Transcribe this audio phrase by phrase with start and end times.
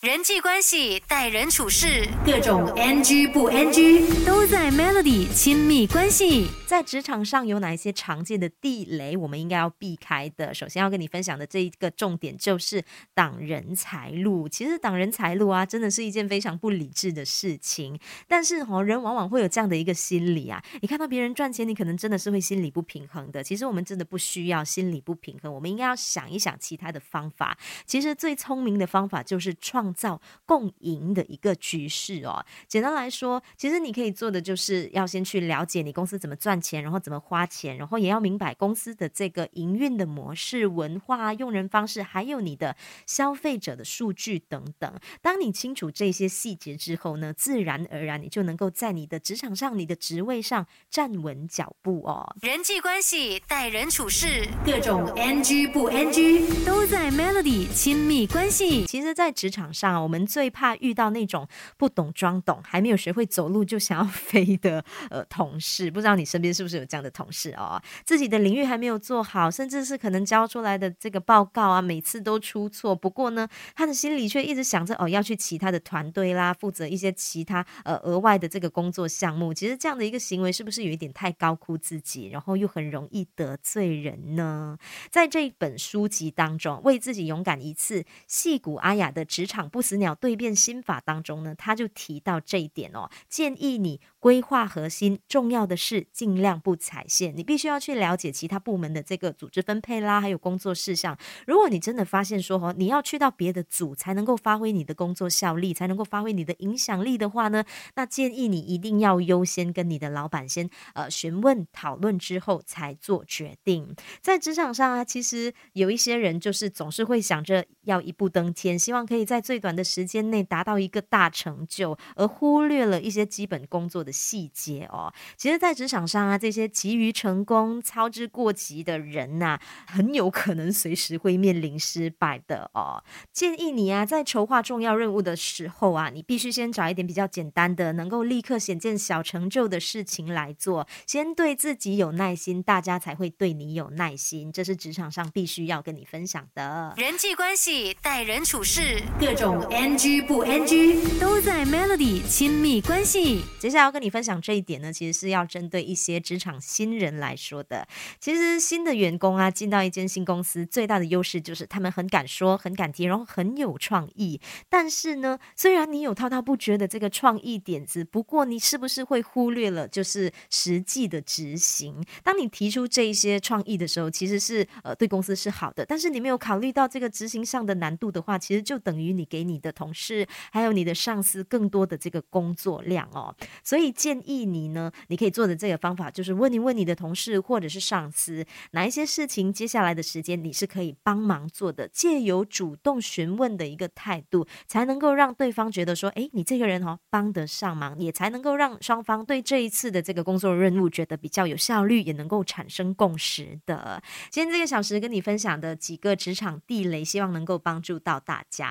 [0.00, 6.46] 人际关系、待人处事，各种 NG 不 NG 都在 Melody 亲密关系。
[6.68, 10.54] 在职场上有哪一些常见的地雷，我们应该要避开的？
[10.54, 14.48] 首先要跟你分享的这一个重点就是挡人财路。
[14.48, 17.98] 其实挡人财路啊，真的是一件非常不理智的事情。
[18.28, 23.42] 但是哦，人往往会有这样的一个心理啊，你看到别人赚钱，你可能真的是会心理不平衡的。
[23.42, 27.58] 其实我们真的不需要心理不平衡，我们应该要想一想其他的方法。
[27.84, 29.87] 其实最聪明的方法就是创。
[29.88, 32.44] 创造共赢的一个局势哦。
[32.66, 44.92] 简单来说，其实你可以做的就是要先去了解你公司怎么赚钱，然后怎么花钱，然后也要明白公司的这个营运的模式、文化、用人方式，还有你的消费者的数据等等。
[45.22, 52.36] 当你清楚这些细节之后呢，自然而然你就能够在你的职场上、你的职位上站稳脚步哦。
[52.42, 58.84] 人际关系、待人处事，各种 NG 不 NG 都在 Melody 亲密关系。
[58.86, 59.72] 其实，在职场。
[59.78, 61.46] 上，我们最怕遇到那种
[61.76, 65.90] 不懂装懂、还没有学会走路就想要 飞的呃同事。
[65.90, 67.80] 不知道你身边是不是有这样的同事哦？
[68.04, 72.96] 自己的领域还没有做好，甚至是可能交出来的这个报告啊，每次都出错。
[72.96, 79.54] 不过呢，他的心里却一直想着哦，要去其他的团队啦，负责一些其他呃额外的这个工作项目。
[79.54, 84.76] 其实这样的一个行为是不是有一点太高估自己，然后又很容易得罪人呢？
[85.10, 89.67] 在这本书籍当中，为自己勇敢一次，戏骨阿雅的职场。
[89.68, 97.36] 不死鸟对变心法当中呢，他就提到这一点哦，建议你规划核心，重要的是尽量不踩线。
[97.36, 101.16] 你必须要去了解其他部门的这个组织分配啦，还有工作事项。
[101.46, 113.94] 如果你真的发现说哦，你要去到别的组才能够发挥你的工作效力，才能够发挥你的影响力的话呢，那建议你一定要优先跟你的老板先呃询问讨论之后才做决定。
[114.20, 125.12] 在职场上啊，其实有一些人就是总是会想着要一步登天，希望可以在最短的时间内达到一个大成就，而忽略了一些基本工作的细节哦。
[125.36, 133.02] 其实，在职场上啊，这些急于成功、操之过急的人呐，很有可能随时会面临失败的哦。
[133.32, 140.86] 建议你啊，在筹划重要任务的时候啊，你必须先找一点比较简单的、能够立刻显见小成就的事情来做。
[141.06, 144.52] 先对自己有耐心，大家才会对你有耐心。
[144.52, 149.66] 这是职场上必须要跟你分享的人际关系、待人处事各种种。
[149.70, 153.42] NG 不 NG 都在 Melody 亲密关系。
[153.58, 157.86] 接下来要跟你分享这一点呢，其实是要针对一些职场新人来说的。
[158.20, 164.38] 其实新的员工啊，进到一间新公司，最大的优势就是他们很敢说、很敢提，然后很有创意。
[164.68, 172.04] 但是呢，虽然你有滔滔不绝的这个创意点子，不过你是不是会忽略了就是实际的执行？
[172.22, 179.37] 当你提出这一些创意的时候，其实是呃对公司是好的，但是你没有考虑到这个执行上的难度的话，其实就等于你给。
[179.38, 183.32] 给你的同事还有你的上司更多的这个工作量哦，
[183.62, 204.02] 所以建议你呢，你可以做的这个方法就是问一问你的同事或者是上司，哪一些事情接下来的时间你是可以帮忙做的，借由主动询问的一个态度，才能够让对方觉得说，哎，你这个人哦帮得上忙，也才能够让双方对这一次的这个工作任务觉得比较有效率，也能够产生共识的。
[204.30, 208.68] 今天这个小时跟你分享的几个职场地雷，希望能够帮助到大家。